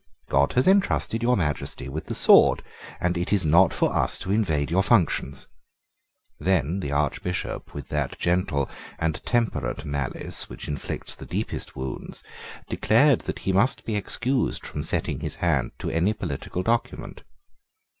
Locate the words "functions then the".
4.81-6.91